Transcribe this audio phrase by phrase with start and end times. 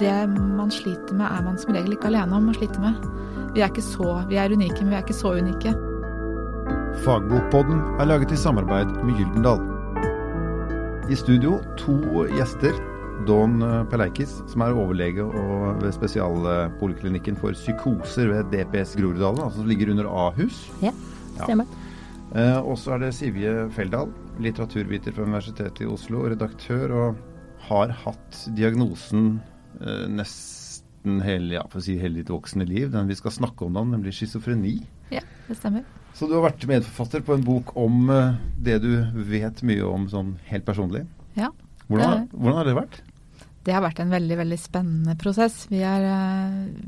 [0.00, 3.00] det man sliter med, er man som regel ikke alene om å slite med.
[3.54, 5.74] Vi er ikke så, vi er unike, men vi er ikke så unike.
[7.04, 9.62] Fagbokpodden er laget i samarbeid med Gyldendal.
[11.10, 11.98] I studio to
[12.36, 12.76] gjester.
[13.28, 13.60] Don
[13.92, 15.26] Peleikis, som er overlege
[15.82, 20.62] ved spesialpoliklinikken for psykoser ved DPS Groruddalen, altså som ligger under Ahus.
[20.80, 20.94] Ja,
[21.42, 21.68] stemmer.
[21.68, 21.90] Ja.
[22.30, 24.08] Eh, og så er det Sivje Feldal,
[24.40, 27.20] litteraturviter fra Universitetet i Oslo, redaktør, og
[27.66, 29.49] har hatt diagnosen eh,
[30.10, 33.78] nesten hele, ja, for å si hele ditt voksne liv, den vi skal snakke om
[33.78, 34.78] da, nemlig schizofreni.
[35.14, 35.86] Ja, det stemmer.
[36.16, 38.92] Så du har vært medforfatter på en bok om eh, det du
[39.30, 41.06] vet mye om sånn helt personlig.
[41.38, 41.52] Ja.
[41.86, 43.00] Hvordan, hvordan har det vært?
[43.64, 45.66] Det har vært en veldig veldig spennende prosess.
[45.68, 46.04] Vi, er,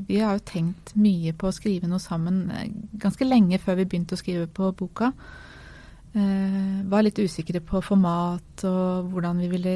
[0.07, 2.47] vi, har jo tenkt mye på å skrive noe sammen
[3.01, 5.11] ganske lenge før vi begynte å skrive på boka.
[6.13, 9.75] Eh, var litt usikre på format og hvordan vi ville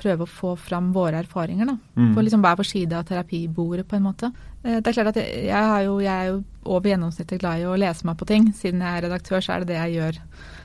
[0.00, 1.68] prøve å få fram våre erfaringer.
[1.68, 2.10] da, mm.
[2.14, 4.32] På liksom hver vår side av terapibordet, på en måte.
[4.64, 7.68] Eh, det er klart at jeg, jeg, jo, jeg er jo over gjennomsnittet glad i
[7.68, 8.50] å lese meg på ting.
[8.56, 10.20] Siden jeg er redaktør, så er det det jeg gjør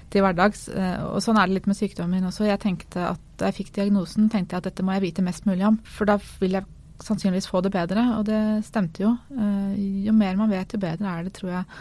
[0.09, 0.65] til hverdags.
[0.73, 2.47] Eh, og sånn er det litt med sykdommen min også.
[2.49, 5.45] Jeg tenkte at Da jeg fikk diagnosen, tenkte jeg at dette må jeg vite mest
[5.47, 5.77] mulig om.
[5.87, 6.67] For da vil jeg
[6.99, 9.13] sannsynligvis få det bedre, og det stemte jo.
[9.31, 9.77] Eh,
[10.09, 11.79] jo mer man vet, jo bedre er det, tror jeg,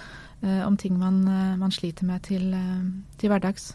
[0.62, 1.16] om ting man,
[1.58, 2.52] man sliter med til,
[3.18, 3.72] til hverdags.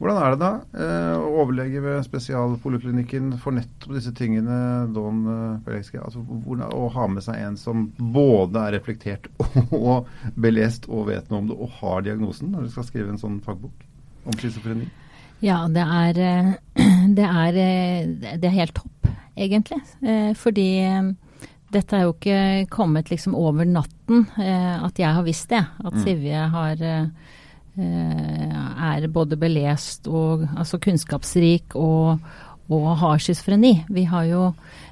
[0.00, 5.98] Hvordan er det da eh, overlege ved spesialpoliklinikken for nettopp disse tingene, Don eh, Pelekski?
[6.00, 9.28] Altså, å ha med seg en som både er reflektert
[9.76, 10.08] og
[10.40, 13.36] belest og vet noe om det, og har diagnosen, når du skal skrive en sånn
[13.44, 13.84] fagbok
[14.24, 14.88] om schizofreni?
[15.44, 16.48] Ja, det er, eh,
[17.18, 17.60] det er,
[18.40, 19.82] det er helt topp, egentlig.
[20.40, 20.70] Fordi
[21.76, 22.40] dette er jo ikke
[22.72, 25.60] kommet liksom over natten at jeg har visst det.
[25.84, 26.00] At mm.
[26.08, 27.04] Sivje har Eh,
[27.78, 32.18] er både belest og altså kunnskapsrik og,
[32.70, 33.84] og har schizofreni.
[33.88, 34.42] Vi har jo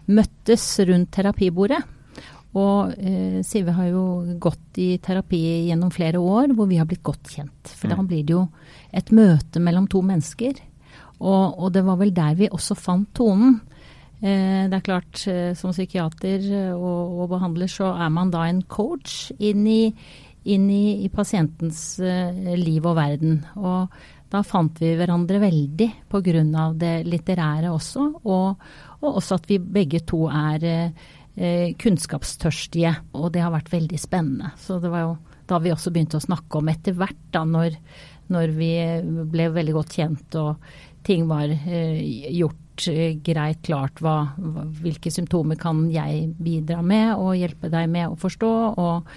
[0.07, 1.83] møttes rundt terapibordet.
[2.57, 4.05] Og eh, Sive har jo
[4.41, 7.73] gått i terapi gjennom flere år hvor vi har blitt godt kjent.
[7.75, 8.08] For da mm.
[8.08, 8.45] blir det jo
[8.97, 10.57] et møte mellom to mennesker.
[11.19, 13.58] Og, og det var vel der vi også fant tonen.
[14.19, 18.64] Eh, det er klart, eh, som psykiater og, og, behandler så er man da en
[18.67, 19.83] coach inn i,
[20.55, 23.41] inn i, i pasientens uh, liv og verden.
[23.61, 23.95] Og
[24.29, 26.42] da fant vi hverandre veldig pga.
[26.77, 28.69] det litterære også, og,
[29.01, 32.95] og, også at vi begge to er uh, kunnskapstørstige.
[33.14, 34.53] Og det har vært veldig spennende.
[34.57, 35.17] Så det var jo
[35.48, 37.79] da vi også begynte å snakke om etter hvert, da når,
[38.29, 38.73] når vi
[39.33, 40.57] ble veldig godt kjent og
[41.08, 42.64] ting var uh, gjort
[43.27, 48.53] greit klart hva, hvilke symptomer kan jeg bidra med og hjelpe deg med å forstå.
[48.79, 49.11] og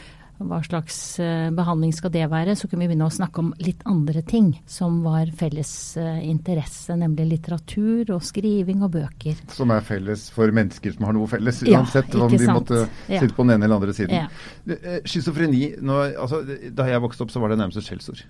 [0.50, 3.84] hva slags eh, behandling skal det være, så kunne vi begynne å snakke om litt
[3.90, 5.72] andre ting som var felles
[6.02, 9.40] eh, interesse, nemlig litteratur og skriving og bøker.
[9.54, 12.60] Som er felles for mennesker som har noe felles, uansett ja, om de sant?
[12.60, 13.36] måtte sitte ja.
[13.38, 14.16] på den ene eller andre siden.
[14.24, 14.78] Ja.
[14.78, 18.24] Eh, schizofreni altså, Da jeg vokste opp, så var det nærmest et skjellsord.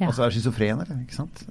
[0.00, 0.08] Ja.
[0.08, 1.42] Altså er schizofrene, ikke sant.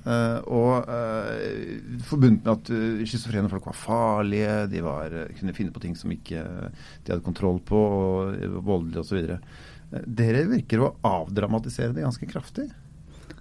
[0.50, 5.84] Og uh, forbundet med at uh, schizofrene folk var farlige, de var, kunne finne på
[5.84, 9.36] ting som ikke de hadde kontroll på, og voldelige osv.
[9.90, 12.68] Dere virker å avdramatisere det ganske kraftig?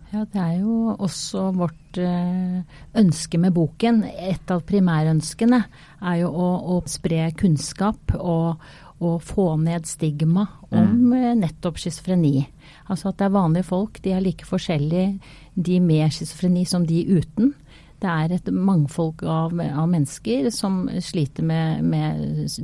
[0.09, 2.61] Ja, det er jo også vårt eh,
[2.97, 4.01] ønske med boken.
[4.09, 5.61] Et av primærønskene
[6.01, 8.63] er jo å, å spre kunnskap og,
[9.03, 11.13] og, få ned stigma om mm.
[11.19, 12.47] Eh, nettopp schizofreni.
[12.89, 14.01] Altså at det er vanlige folk.
[14.05, 15.19] De er like forskjellige,
[15.61, 17.53] de med schizofreni som de uten
[17.99, 22.21] det er et mangfold av, av mennesker som sliter med, med,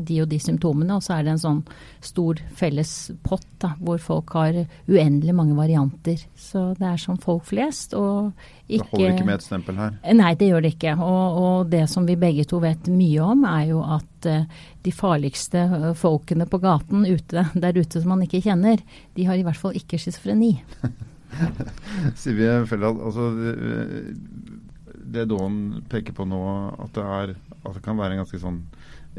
[0.06, 0.94] de og de symptomene.
[0.94, 1.62] Og så er det en sånn
[2.04, 2.92] stor felles
[3.26, 6.22] pott da, hvor folk har uendelig mange varianter.
[6.38, 7.96] Så det er som folk flest.
[7.98, 8.30] Og
[8.68, 9.96] ikke, det holder ikke med et stempel her?
[10.20, 10.94] Nei, det gjør det ikke.
[11.02, 14.94] Og, og det som vi begge to vet mye om, er jo at uh, de
[14.94, 18.78] farligste uh, folkene på gaten ute, der ute som man ikke kjenner,
[19.18, 20.54] de har i hvert fall ikke schizofreni.
[22.22, 23.32] Sivje Felland, altså
[25.14, 26.42] det Dawn peker på nå,
[26.84, 28.60] at det, er, at det kan være en ganske sånn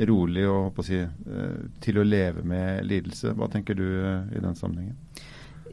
[0.09, 3.33] rolig og å si, eh, til å leve med lidelse.
[3.37, 4.97] Hva tenker du eh, i den sammenhengen?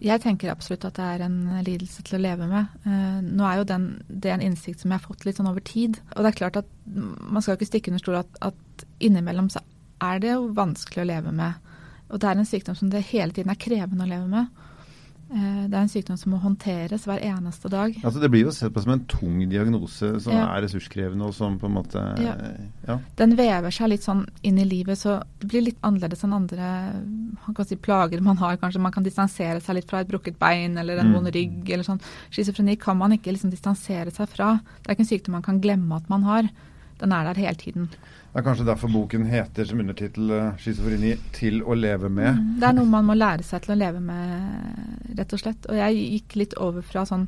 [0.03, 2.71] Jeg tenker absolutt at det er en lidelse til å leve med.
[2.83, 5.51] Uh, nå er jo den, det er en innsikt som jeg har fått litt sånn
[5.51, 6.01] over tid.
[6.17, 9.63] Og det er klart at man skal ikke stikke under stol at, at innimellom så
[10.03, 11.71] er det jo vanskelig å leve med.
[12.11, 14.67] Og det er en sykdom som det hele tiden er krevende å leve med.
[15.33, 17.95] Eh, det er en sykdom som må håndteres hver eneste dag.
[18.03, 20.45] Altså Det blir jo sett på som en tung diagnose som ja.
[20.53, 22.35] er ressurskrevende og som på en måte ja.
[22.85, 22.99] ja.
[23.17, 26.73] Den vever seg litt sånn inn i livet, så det blir litt annerledes enn andre
[27.47, 28.59] man si, plager man har.
[28.61, 31.17] Kanskje man kan distansere seg litt fra et brukket bein eller en mm.
[31.17, 32.03] vond rygg eller sånn.
[32.35, 34.59] Schizofreni kan man ikke liksom distansere seg fra.
[34.83, 36.53] Det er ikke en sykdom man kan glemme at man har.
[37.03, 37.89] Den er der hele tiden.
[38.33, 42.39] Det er kanskje derfor boken heter som undertittel uh, 'Schizofreni til å leve med'?
[42.39, 45.69] Mm, det er noe man må lære seg til å leve med, rett og slett.
[45.69, 47.27] Og jeg gikk litt over fra sånn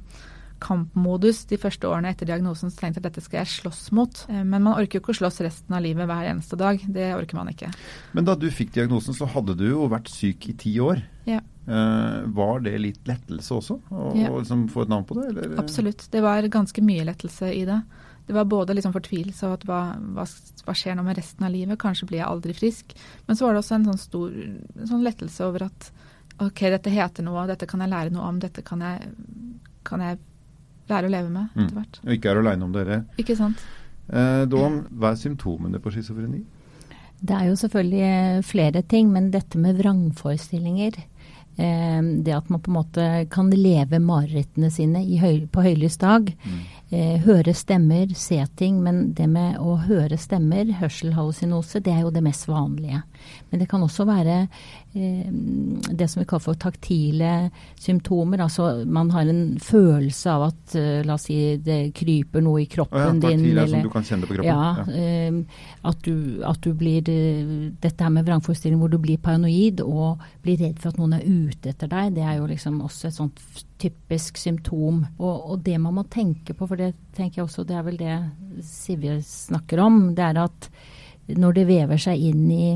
[0.64, 4.22] kampmodus de første årene etter diagnosen, så tenkte jeg at dette skal jeg slåss mot.
[4.30, 6.80] Eh, men man orker jo ikke å slåss resten av livet hver eneste dag.
[6.96, 7.68] Det orker man ikke.
[8.16, 11.02] Men da du fikk diagnosen, så hadde du jo vært syk i ti år.
[11.28, 11.42] Ja.
[11.64, 14.28] Uh, var det litt lettelse også, å ja.
[14.28, 15.30] liksom få et navn på det?
[15.32, 15.54] Eller?
[15.60, 16.08] Absolutt.
[16.12, 17.78] Det var ganske mye lettelse i det.
[18.26, 19.80] Det var både liksom fortvilelse og at hva,
[20.16, 20.24] hva,
[20.64, 21.78] hva, skjer nå med resten av livet?
[21.80, 22.94] Kanskje blir jeg aldri frisk.
[23.26, 25.90] Men så var det også en sånn stor en sånn lettelse over at
[26.42, 29.12] OK, dette heter noe, dette kan jeg lære noe om, dette kan jeg,
[29.86, 30.18] kan jeg
[30.90, 31.62] lære å leve med mm.
[31.62, 32.00] etter hvert.
[32.00, 32.08] Mm.
[32.08, 33.00] Og ikke er aleine om dere.
[33.20, 33.62] Ikke sant.
[34.08, 36.42] Eh, Dawn, hva er symptomene på schizofreni?
[37.24, 42.64] Det er jo selvfølgelig eh, flere ting, men dette med vrangforestillinger eh, det at man
[42.64, 46.34] på en måte kan leve marerittene sine høy, på høylys dag.
[46.44, 48.78] Mm eh, høre stemmer, se ting.
[48.84, 53.02] Men det med å høre stemmer, hørselhallusinose, det er jo det mest vanlige.
[53.50, 55.26] Men det kan også være eh,
[55.90, 57.32] det som vi kaller for taktile
[57.80, 58.42] symptomer.
[58.44, 62.68] Altså man har en følelse av at eh, la oss si det kryper noe i
[62.70, 63.44] kroppen oh, ja, din.
[63.44, 64.50] Taktil er som du kan kjenne på kroppen.
[64.50, 65.04] Ja, ja.
[65.04, 69.82] Eh, at, du, at, du, blir uh, Dette her med vrangforestilling hvor du blir paranoid
[69.84, 73.08] og blir redd for at noen er ute etter deg, det er jo liksom også
[73.08, 73.42] et sånt
[73.80, 75.04] typisk symptom.
[75.18, 78.00] Og, og, det man må tenke på, for det tenker jeg også det er vel
[78.00, 78.18] det
[78.64, 80.68] Sivje snakker om, det er at
[81.34, 82.66] når det vever seg inn i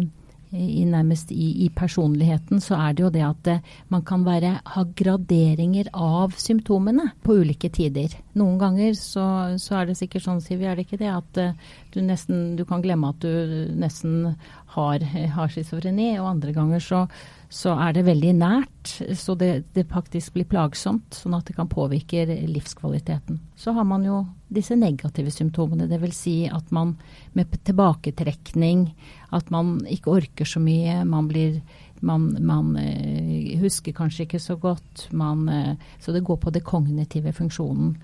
[0.50, 4.25] i, nærmest i, i, personligheten, så er det jo det at det, eh, man kan
[4.25, 8.15] være, ha graderinger av symptomene på ulike tider.
[8.39, 9.27] Noen ganger så,
[9.61, 12.65] så er det sikkert sånn, Siv, er det ikke det, at uh, du nesten du
[12.69, 14.33] kan glemme at du nesten
[14.75, 17.05] har, har schizofreni, og andre ganger så,
[17.49, 21.71] så er det veldig nært, så det, det, faktisk blir plagsomt, sånn at det kan
[21.71, 23.39] påvirke livskvaliteten.
[23.56, 24.21] Så har man jo
[24.53, 26.19] disse negative symptomene, dvs.
[26.19, 26.93] Si at man
[27.37, 28.85] med tilbaketrekning,
[29.33, 31.62] at man ikke orker så mye, man blir
[32.05, 35.09] man, man uh, husker kanskje ikke så godt.
[35.11, 37.97] Man, uh, så det går på det kognitive funksjonen.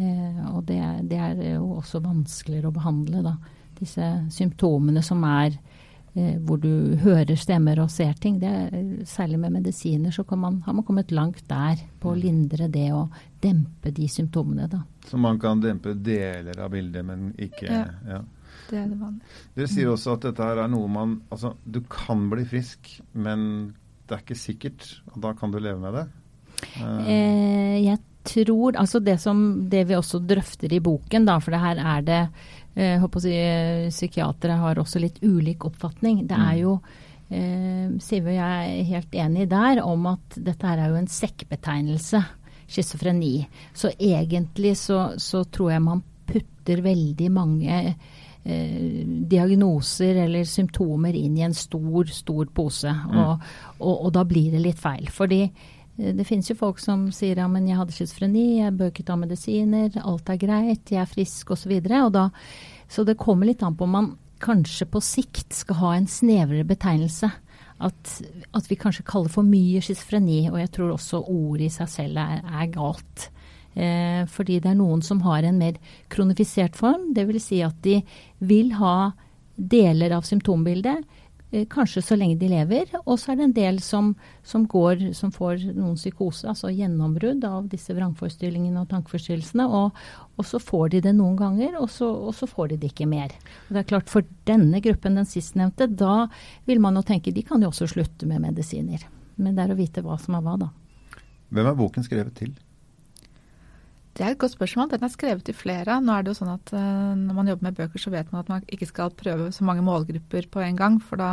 [0.00, 0.80] Uh, og det,
[1.12, 3.36] det, er jo også vanskeligere å behandle, da.
[3.76, 5.85] Disse symptomene som er Eh,
[6.16, 8.38] hvor du hører stemmer og ser ting.
[8.40, 8.52] Det,
[9.08, 12.22] særlig med medisiner så man, har man kommet langt der på å mm.
[12.22, 14.68] lindre det og dempe de symptomene.
[14.72, 14.80] Da.
[15.06, 17.84] Så man kan dempe deler av bildet, men ikke Ja.
[18.08, 18.22] ja.
[18.66, 19.34] Det er det vanlige.
[19.54, 23.74] Dere sier også at dette her er noe man Altså, du kan bli frisk, men
[24.06, 24.88] det er ikke sikkert.
[25.12, 26.06] Og da kan du leve med det?
[26.80, 27.06] Uh.
[27.06, 31.62] Eh, jeg tror Altså det som det vi også drøfter i boken, da, for det
[31.62, 32.22] her er det
[32.76, 36.26] jeg eh, håper å si, eh, Psykiatere har også litt ulik oppfatning.
[36.28, 36.60] Det er mm.
[36.60, 36.74] jo
[37.32, 41.08] eh, Sive og jeg er helt enige der om at dette her er jo en
[41.08, 42.20] sekkbetegnelse,
[42.68, 43.38] schizofreni.
[43.72, 51.38] Så egentlig så, så, tror jeg man putter veldig mange eh, diagnoser eller symptomer inn
[51.40, 52.92] i en stor, stor pose.
[52.92, 53.16] Mm.
[53.22, 53.48] Og,
[53.78, 55.08] og, og, da blir det litt feil.
[55.08, 55.46] Fordi
[55.96, 59.16] det finnes jo folk som sier ja, men jeg hadde schizofreni, jeg bør ikke ta
[59.16, 61.72] medisiner, alt er greit, jeg er frisk osv.
[61.80, 62.28] Så
[62.92, 64.12] så det kommer litt an på om man
[64.42, 67.30] kanskje på sikt skal ha en snevrere betegnelse.
[67.76, 68.12] At,
[68.56, 72.20] at vi kanskje kaller for mye schizofreni, og jeg tror også ordet i seg selv
[72.20, 73.28] er, er galt.
[73.76, 75.76] Eh, fordi det er noen som har en mer
[76.12, 77.48] kronifisert form, dvs.
[77.48, 78.00] Si at de
[78.44, 79.12] vil ha
[79.56, 81.25] deler av symptombildet Eh,
[81.70, 82.90] kanskje så lenge de lever.
[83.04, 84.14] Og så er det en del som,
[84.46, 89.66] som, går, som får noen psykose, altså gjennombrudd av disse vrangforestillingene og tankeforstyrrelsene.
[89.66, 90.00] Og,
[90.36, 93.08] og, så får de det noen ganger, og så, og så, får de det ikke
[93.10, 93.34] mer.
[93.68, 96.26] Og det er klart For denne gruppen, den sistnevnte, da
[96.66, 99.06] vil man jo tenke de kan jo også slutte med medisiner.
[99.36, 100.72] Men det er å vite hva som er hva, da.
[101.54, 102.54] Hvem er boken skrevet til?
[104.16, 104.88] Det er et godt spørsmål.
[104.88, 105.98] Den er skrevet til flere.
[106.00, 108.44] Nå er det jo sånn at uh, Når man jobber med bøker, så vet man
[108.44, 111.30] at man ikke skal prøve så mange målgrupper på en gang, for da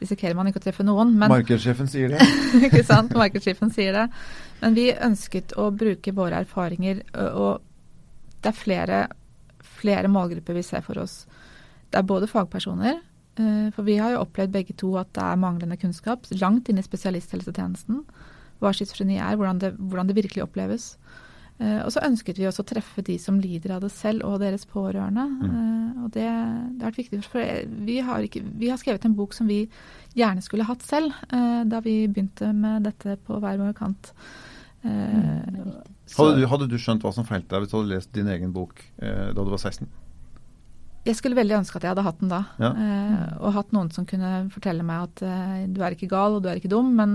[0.00, 1.14] risikerer man ikke å treffe noen.
[1.14, 2.26] Men, Markedssjefen sier det.
[2.66, 3.14] ikke sant.
[3.14, 4.06] Markedssjefen sier det.
[4.62, 7.04] Men vi ønsket å bruke våre erfaringer,
[7.38, 7.62] og
[8.42, 9.02] det er flere,
[9.78, 11.20] flere målgrupper vi ser for oss.
[11.92, 12.98] Det er både fagpersoner,
[13.76, 16.84] for vi har jo opplevd begge to at det er manglende kunnskap langt inn i
[16.84, 18.00] spesialisthelsetjenesten.
[18.64, 20.94] Hva schizofreni er, hvordan det, hvordan det virkelig oppleves.
[21.56, 24.42] Uh, og så ønsket vi også å treffe de som lider av det selv, og
[24.42, 25.24] deres pårørende.
[25.24, 25.46] Mm.
[25.46, 29.16] Uh, og det, det, har vært viktig, for vi har, ikke, vi har, skrevet en
[29.16, 29.62] bok som vi
[30.16, 34.12] gjerne skulle hatt selv, uh, da vi begynte med dette på hver vår kant.
[34.86, 35.72] Mm,
[36.14, 38.52] hadde, du, hadde, du, skjønt hva som feilte deg hvis du hadde lest din egen
[38.54, 39.88] bok da du var 16?
[41.06, 42.40] Jeg skulle veldig ønske at jeg hadde hatt den da.
[42.60, 42.70] Ja.
[42.72, 46.42] Eh, og hatt noen som kunne fortelle meg at eh, du er ikke gal og
[46.44, 47.12] du er ikke dum, men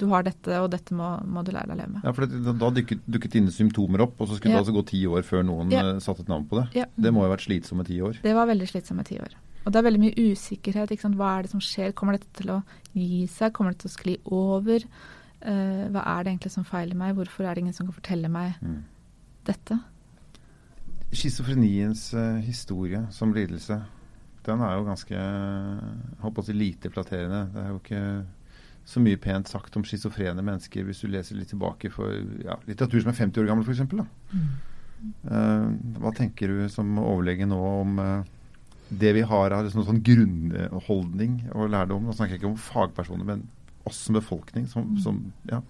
[0.00, 2.06] du har dette, og dette må, må du lære deg å leve med.
[2.08, 4.62] Ja, for det, Da dukket, dukket dine symptomer opp, og så skulle ja.
[4.62, 5.84] det altså gå ti år før noen ja.
[5.84, 6.68] uh, satte et navn på det.
[6.80, 6.88] Ja.
[6.96, 8.18] Det må jo ha vært slitsomme ti år?
[8.24, 9.36] Det var veldig slitsomme ti år.
[9.64, 10.94] Og det er veldig mye usikkerhet.
[10.94, 11.18] Ikke sant?
[11.20, 11.92] Hva er det som skjer?
[11.96, 12.62] Kommer dette til å
[12.96, 13.52] gi seg?
[13.52, 14.86] Kommer det til å skli over?
[15.38, 17.12] Eh, hva er det egentlig som feiler meg?
[17.18, 18.78] Hvorfor er det ingen som kan fortelle meg mm.
[19.50, 19.76] dette?
[21.08, 23.78] Schizofreniens uh, historie som lidelse,
[24.48, 25.22] den er jo ganske
[26.22, 27.46] håper å si, lite flatterende.
[27.52, 28.02] Det er jo ikke
[28.88, 33.02] så mye pent sagt om schizofrene mennesker hvis du leser litt tilbake for ja, litteratur
[33.02, 33.84] som er 50 år gammel, f.eks.
[34.32, 34.48] Mm.
[35.28, 35.66] Uh,
[36.02, 38.26] hva tenker du som overlege nå om uh,
[38.88, 42.08] det vi har av liksom, sånn grunnholdning og lærdom?
[42.08, 43.44] Nå snakker jeg ikke om fagpersoner, men
[43.88, 44.66] oss som befolkning.
[44.70, 45.60] Som, som, ja.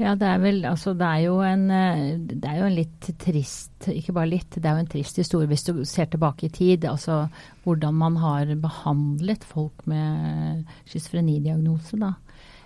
[0.00, 3.10] ja, det er vel altså det er, jo en, eh, det er jo en litt
[3.22, 6.54] trist Ikke bare litt, det er jo en trist historie hvis du ser tilbake i
[6.54, 6.88] tid.
[6.88, 7.26] Altså
[7.64, 12.14] hvordan man har behandlet folk med schizofrenidiagnose, da.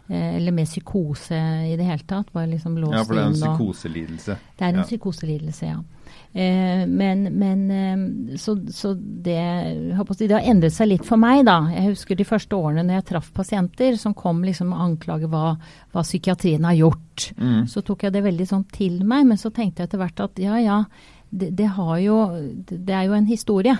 [0.08, 1.38] Eh, eller med psykose
[1.72, 2.32] i det hele tatt.
[2.32, 4.38] Bare liksom låst ja, for det er en psykoselidelse.
[4.58, 4.86] Det er en ja.
[4.88, 5.78] psykoselidelse, ja.
[6.32, 9.38] Eh, men, men eh, så, så, det,
[10.18, 11.58] det har endret seg litt for meg, da.
[11.72, 15.54] Jeg husker de første årene når jeg traff pasienter som kom liksom og anklage hva,
[15.94, 17.30] hva psykiatrien har gjort.
[17.38, 17.64] Mm.
[17.70, 20.42] Så tok jeg det veldig sånn til meg, men så tenkte jeg etter hvert at
[20.42, 20.82] ja ja,
[21.32, 21.70] det, det,
[22.02, 22.18] jo,
[22.68, 23.76] det er jo en historie.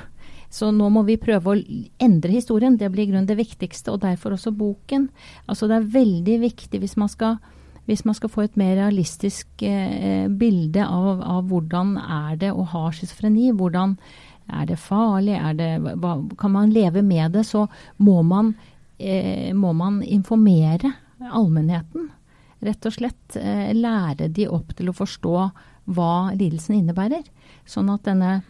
[0.53, 1.61] Så nå må vi prøve å
[2.03, 2.77] endre historien.
[2.77, 5.09] Det blir i grunnen det viktigste, og derfor også boken.
[5.49, 7.39] Altså det er veldig viktig hvis man skal,
[7.89, 12.67] hvis man skal få et mer realistisk eh, bilde av, av, hvordan er det å
[12.75, 13.49] ha schizofreni.
[13.57, 13.97] Hvordan
[14.53, 15.39] er det farlig?
[15.41, 15.73] Er det,
[16.05, 17.47] hva, kan man leve med det?
[17.49, 17.65] Så
[18.05, 18.53] må man,
[19.01, 20.93] eh, må man informere
[21.33, 22.11] allmennheten.
[22.63, 25.37] Rett og slett eh, lære de opp til å forstå
[25.97, 27.25] hva lidelsen innebærer.
[27.65, 28.43] Sånn at denne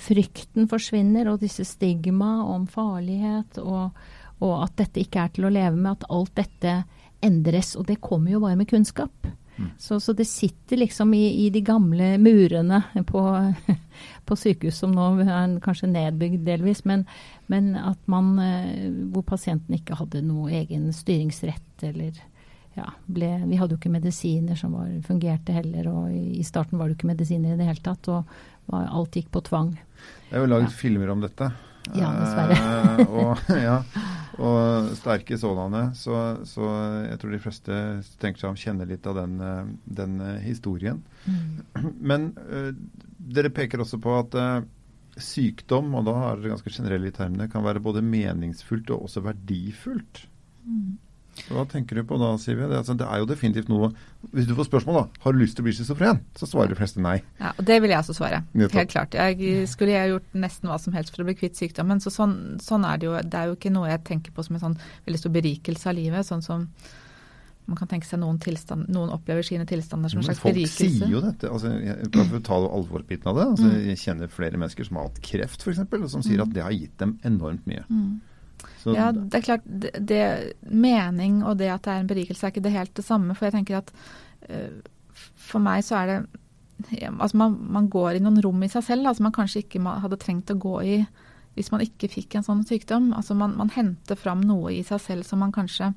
[0.00, 3.98] frykten forsvinner, og disse stigma om farlighet, og,
[4.40, 6.80] og, at dette ikke er til å leve med, at alt dette
[7.24, 7.74] endres.
[7.76, 9.28] Og det kommer jo bare med kunnskap.
[9.60, 9.68] Mm.
[9.78, 13.24] Så, så, det sitter liksom i, i de gamle murene på,
[14.26, 17.04] på, sykehus som nå er kanskje nedbygd delvis, men,
[17.52, 22.16] men at man eh, Hvor pasienten ikke hadde noe egen styringsrett eller
[22.78, 26.88] ja, ble, vi hadde jo ikke medisiner som var, fungerte heller, og i starten var
[26.88, 28.08] det jo ikke medisiner i det hele tatt.
[28.08, 29.74] Og alt gikk på tvang.
[30.30, 30.78] Det er jo laget ja.
[30.78, 31.50] filmer om dette.
[31.96, 32.56] Ja, dessverre.
[32.56, 33.76] Eh, og, ja,
[34.38, 35.90] og, sterke sådanne.
[35.98, 36.16] Så,
[36.48, 36.66] så,
[37.06, 37.78] jeg tror de fleste
[38.22, 39.62] tenker seg om kjenner litt av den, eh,
[40.00, 41.02] den eh, historien.
[41.24, 41.94] Mm.
[42.12, 42.70] Men uh,
[43.30, 44.62] dere peker også på at uh,
[45.20, 49.24] sykdom, og da er det ganske generelle i termene, kan være både meningsfullt og også
[49.26, 50.24] verdifullt.
[50.64, 50.98] Mm.
[51.50, 52.68] Hva tenker du på da, Sivje?
[52.68, 53.90] Det, altså, det, er jo definitivt noe
[54.34, 55.20] Hvis du får spørsmål, da.
[55.24, 56.22] Har du lyst til å bli schizofren?
[56.38, 57.16] Så svarer de fleste nei.
[57.40, 58.42] Ja, og Det vil jeg også svare.
[58.54, 59.16] Helt klart.
[59.16, 62.02] Jeg skulle jeg gjort nesten hva som helst for å bli kvitt sykdommen.
[62.02, 63.14] Så sånn, sånn, er det jo.
[63.22, 65.96] Det er jo ikke noe jeg tenker på som en sånn veldig stor berikelse av
[65.96, 66.28] livet.
[66.28, 66.66] Sånn som
[67.70, 70.88] man kan tenke seg noen, tilstand, noen opplever sine tilstander som en slags berikelse.
[70.88, 71.50] Folk sier jo dette.
[71.50, 73.44] altså jeg, for å ta alvorbiten av det.
[73.52, 73.76] altså mm.
[73.92, 76.44] Jeg kjenner flere mennesker som har hatt kreft, f.eks., som sier mm.
[76.48, 77.84] at det har gitt dem enormt mye.
[77.86, 78.18] Mm.
[78.82, 79.64] Så ja, det er klart.
[79.64, 80.22] Det, det,
[80.64, 83.36] mening og det at det er en berikelse, er ikke det helt det samme.
[83.36, 83.92] For jeg tenker at
[84.48, 84.80] uh,
[85.36, 86.20] for meg så er det
[87.12, 90.16] Altså man, man, går i noen rom i seg selv altså man kanskje ikke hadde
[90.16, 90.94] trengt å gå i
[91.58, 93.10] hvis man ikke fikk en sånn sykdom.
[93.12, 95.90] Altså man, man henter fram noe i seg selv som man kanskje,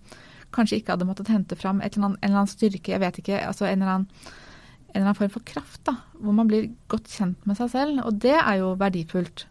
[0.51, 1.79] kanskje ikke hadde måttet hente fram.
[1.79, 3.37] Eller en eller annen styrke, jeg vet ikke.
[3.47, 4.09] altså en eller annen
[4.93, 8.01] en eller annen form for kraft, da, hvor man blir godt kjent med seg selv.
[8.05, 9.47] Og det er jo verdifullt.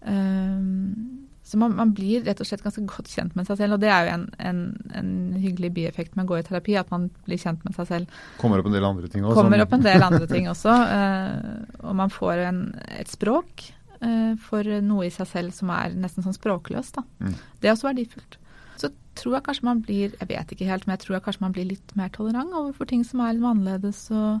[0.00, 3.82] Um, så man, man, blir rett og slett ganske godt kjent med seg selv, og
[3.82, 4.60] det er jo en, en,
[4.94, 5.08] en,
[5.42, 8.20] hyggelig bieffekt med å gå i terapi, at man blir kjent med seg selv.
[8.38, 9.40] Kommer opp en del andre ting også.
[9.40, 10.76] Kommer opp en del andre ting også.
[10.92, 12.62] Uh, og man får en,
[12.94, 13.66] et språk
[14.04, 17.02] uh, for noe i seg selv som er nesten sånn språkløst.
[17.18, 17.34] Mm.
[17.58, 18.38] Det er også verdifullt.
[18.78, 21.48] Så tror jeg kanskje man blir, jeg vet ikke helt, men jeg tror jeg kanskje
[21.48, 24.06] man blir litt mer tolerant overfor ting som er litt annerledes.
[24.14, 24.38] og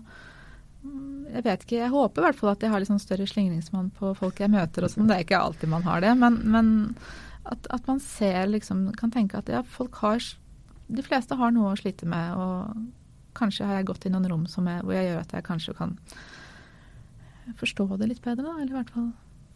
[1.30, 1.78] jeg vet ikke.
[1.78, 4.52] Jeg håper i hvert fall at jeg har litt sånn større slingringsmonn på folk jeg
[4.52, 5.08] møter og sånn.
[5.10, 6.12] Det er ikke alltid man har det.
[6.18, 6.70] Men, men
[7.44, 10.20] at, at, man ser liksom Kan tenke at ja, folk har
[10.90, 12.36] De fleste har noe å slite med.
[12.36, 15.76] Og kanskje har jeg gått i noen rom jeg, hvor jeg gjør at jeg kanskje
[15.78, 15.96] kan
[17.58, 18.56] forstå det litt bedre, da.
[18.58, 19.10] Eller i hvert fall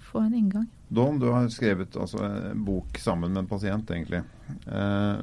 [0.04, 0.66] få en inngang.
[0.88, 4.22] Don, du har skrevet altså, en bok sammen med en pasient, egentlig.
[4.66, 5.22] Eh,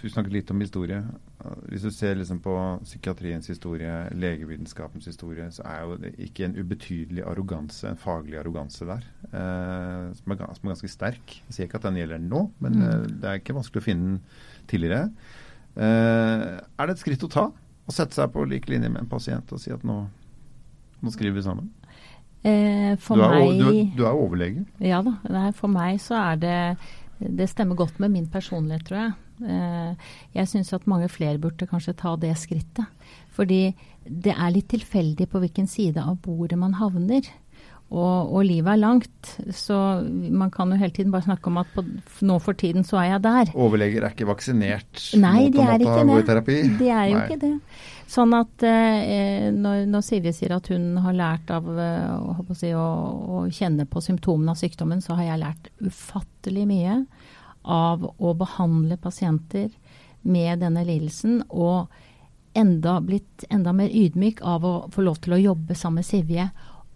[0.00, 1.02] vi snakket litt om historie.
[1.38, 2.52] Hvis du ser liksom på
[2.82, 8.86] psykiatriens historie, legevitenskapens historie, så er jo det ikke en ubetydelig arroganse, en faglig arroganse
[8.88, 11.36] der, eh, som, er, som, er, ganske sterk.
[11.46, 12.88] Jeg sier ikke at den gjelder nå, men mm.
[12.88, 14.18] eh, det er ikke vanskelig å finne den
[14.70, 15.04] tidligere.
[15.78, 17.46] Eh, er det et skritt å ta?
[17.88, 20.00] Å sette seg på lik linje med en pasient og si at nå,
[20.98, 21.70] nå skriver vi sammen?
[22.42, 24.66] Eh, for du, er, meg, du, du, er overlege?
[24.82, 25.14] Ja da.
[25.30, 26.58] Nei, for meg så er det
[27.18, 29.16] Det stemmer godt med min personlighet, tror jeg.
[29.42, 32.86] Eh, jeg syns at mange flere burde kanskje ta det skrittet.
[33.36, 33.68] Fordi
[34.08, 37.26] det er litt tilfeldig på hvilken side av bordet man havner.
[37.88, 39.76] Og, og, livet er langt, så
[40.12, 41.86] man kan jo hele tiden bare snakke om at på,
[42.28, 43.52] nå for tiden så er jeg der.
[43.56, 46.58] Overleger er ikke vaksinert Nei, de er ikke det.
[46.76, 47.22] De er jo Nei.
[47.24, 47.54] ikke det.
[48.08, 52.74] Sånn at eh, når, når Silje sier at hun har lært av eh, å, si,
[52.76, 52.84] å,
[53.38, 57.00] å, kjenne på symptomene av sykdommen, så har jeg lært ufattelig mye
[57.68, 59.68] av å behandle pasienter
[60.22, 61.42] med denne lidelsen.
[61.48, 61.88] Og
[62.58, 66.48] enda blitt enda mer ydmyk av å få lov til å jobbe sammen med Sivje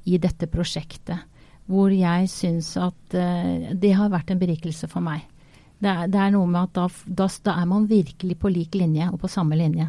[0.08, 1.28] i dette prosjektet.
[1.70, 5.22] Hvor jeg syns at uh, det har vært en berikelse for meg.
[5.82, 8.76] Det er, det er noe med at da, da, da, er man virkelig på lik
[8.78, 9.88] linje og på samme linje.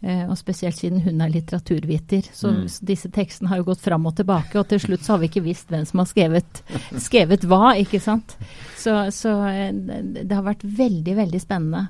[0.00, 2.30] Uh, og spesielt siden hun er litteraturviter.
[2.32, 2.62] Så mm.
[2.88, 5.44] disse tekstene har jo gått fram og tilbake, og til slutt så har vi ikke
[5.44, 6.62] visst hvem som har skrevet,
[7.08, 8.36] skrevet hva, ikke sant.
[8.80, 11.88] Så, så uh, det har vært veldig, veldig spennende.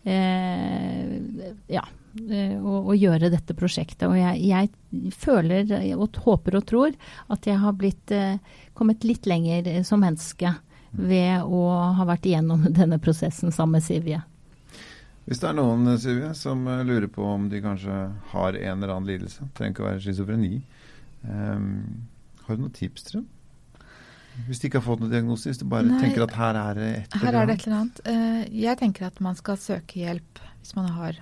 [0.00, 4.08] ja, Eh, å, å, gjøre dette prosjektet.
[4.08, 4.70] Og jeg, jeg,
[5.14, 6.96] føler og håper og tror
[7.30, 8.40] at jeg har blitt, eh,
[8.74, 10.56] kommet litt lenger eh, som menneske
[10.90, 11.62] ved å
[11.94, 14.24] ha vært igjennom denne prosessen sammen med Sivje.
[15.28, 17.98] Hvis det er noen Sylvie, som lurer på om de kanskje
[18.32, 20.62] har en eller annen lidelse, trenger ikke å være schizofreni,
[21.22, 21.68] um,
[22.46, 23.28] har du noen tips til dem?
[24.46, 26.78] Hvis de ikke har fått noen diagnose, hvis du bare Nei, tenker at her er
[26.78, 27.24] det et eller annet?
[27.24, 28.04] Her er det et eller annet.
[28.06, 31.20] Uh, jeg tenker at man skal søke hjelp hvis man har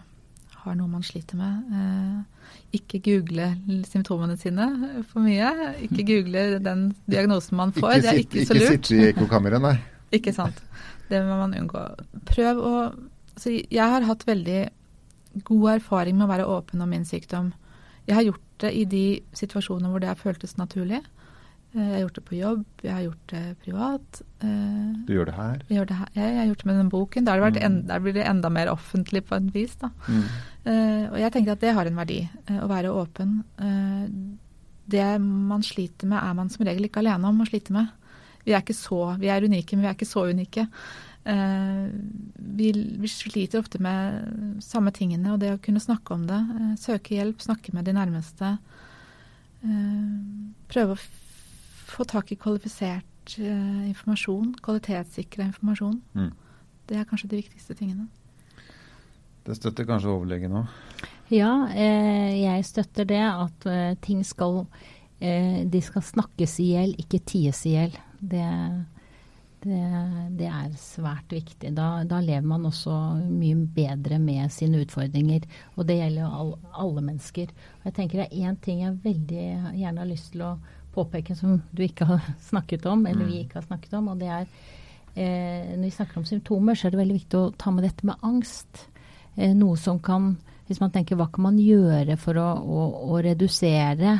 [0.59, 1.69] har noe man sliter med.
[1.73, 3.50] Uh, ikke google
[3.88, 4.69] symptomene sine
[5.11, 5.52] for mye.
[5.87, 7.99] Ikke google den diagnosen man får.
[7.99, 8.64] Ikke det er ikke så lurt.
[8.64, 9.76] Ikke sitte i ekkokammeret, nei.
[10.19, 10.61] ikke sant.
[11.09, 11.85] Det må man unngå.
[12.28, 12.75] Prøv å
[13.38, 14.61] altså Jeg har hatt veldig
[15.47, 17.52] god erfaring med å være åpen om min sykdom.
[18.09, 19.07] Jeg har gjort det i de
[19.38, 20.99] situasjoner hvor det har føltes naturlig.
[21.75, 24.21] Eh, jeg har gjort det på jobb, jeg har gjort det privat.
[24.40, 25.62] Eh, du gjør det her?
[25.68, 26.11] Jeg, gjør det her.
[26.16, 27.28] jeg har gjort det med den boken.
[27.28, 27.78] Der, mm.
[27.90, 29.76] der, blir det enda mer offentlig på en vis.
[29.78, 29.92] da.
[30.09, 30.25] Mm.
[30.68, 32.18] Uh, og jeg tenker at det har en verdi,
[32.50, 33.38] uh, å være åpen.
[33.57, 34.09] Uh,
[34.88, 37.92] det man sliter med, er man som regel ikke alene om å slite med.
[38.45, 40.66] Vi er ikke så, vi er unike, men vi er ikke så unike.
[41.28, 46.38] Vi, vi, sliter ofte med samme tingene, og det å kunne snakke om det,
[46.81, 48.55] søke hjelp, snakke med de nærmeste,
[50.72, 51.03] prøve å
[51.90, 56.00] få tak i kvalifisert informasjon, kvalitetssikra informasjon.
[56.16, 56.33] Mm.
[56.88, 58.09] Det er kanskje de viktigste tingene.
[59.48, 60.68] Det støtter kanskje overlegen òg?
[61.33, 63.24] Ja, eh, jeg støtter det.
[63.24, 64.62] At eh, ting skal
[65.20, 67.96] eh, De skal snakkes i hjel, ikke ties i hjel.
[68.20, 68.44] Det,
[69.64, 69.81] det,
[70.38, 71.73] det, er svært viktig.
[71.77, 72.94] Da, da, lever man også
[73.27, 75.47] mye bedre med sine utfordringer.
[75.77, 77.53] Og det gjelder all, alle mennesker.
[77.81, 79.47] Og jeg tenker det er én ting jeg veldig
[79.81, 80.57] gjerne har lyst til å
[80.94, 83.47] påpeke som du ikke har snakket om, eller vi mm.
[83.47, 84.12] ikke har snakket om.
[84.12, 84.47] og det er
[85.14, 88.07] eh, Når vi snakker om symptomer, så er det veldig viktig å ta med dette
[88.09, 88.87] med angst.
[89.37, 90.37] Eh, noe som kan
[90.68, 92.81] Hvis man tenker hva kan man gjøre for å, å,
[93.14, 94.18] å redusere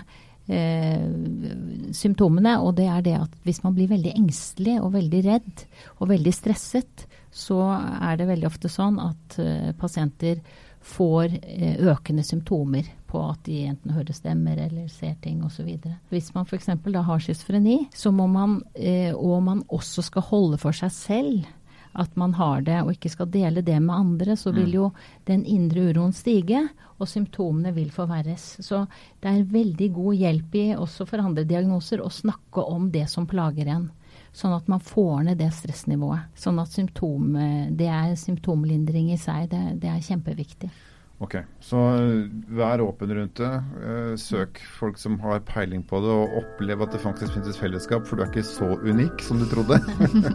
[0.49, 2.55] symptomene?
[2.65, 5.65] Og det er det at hvis man blir veldig engstelig og veldig redd
[5.99, 10.41] og veldig stresset, så er det veldig ofte sånn at eh, pasienter
[10.89, 15.69] får eh, økende symptomer på at de enten hører stemmer eller ser ting osv.
[16.13, 16.71] Hvis man f.eks.
[16.85, 21.49] da har schizofreni, så må man, eh, og man også skal holde for seg selv
[21.93, 24.75] at man har det, og ikke skal dele det med andre, så vil mm.
[24.75, 24.89] jo
[25.29, 26.67] den indre uroen stige,
[26.99, 28.57] og symptomene vil forverres.
[28.65, 28.85] Så
[29.23, 33.29] det er veldig god hjelp i, også for andre diagnoser, å snakke om det som
[33.31, 33.89] plager en.
[34.35, 36.29] Sånn at man får ned det stressnivået.
[36.39, 37.33] Sånn at symptom,
[37.79, 39.49] det er symptomlindring i seg.
[39.51, 40.71] Det, det er kjempeviktig.
[41.19, 43.51] Ok, Så eh, vær åpen rundt det.
[43.83, 48.07] Eh, søk folk som har peiling på det, og opplev at det faktisk finnes fellesskap,
[48.07, 49.81] for du er ikke så unik som du trodde.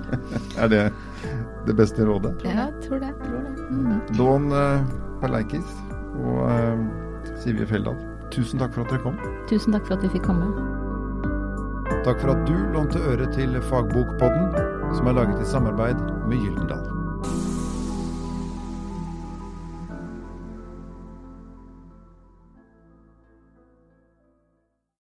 [0.61, 0.83] er det
[1.69, 2.35] det beste rådet?
[2.43, 3.13] Ja, jeg tror det.
[3.23, 3.67] Tror det.
[3.71, 4.01] Mm.
[4.19, 4.83] Don uh,
[5.23, 5.71] Paleikis
[6.19, 6.83] og uh,
[7.39, 7.95] Sivje Feldal,
[8.35, 9.15] tusen takk for at dere kom.
[9.47, 10.51] Tusen takk for at vi fikk komme.
[12.03, 14.51] Takk for at du lånte øre til Fagbokpodden,
[14.99, 16.92] som er laget i samarbeid med Gyldendal.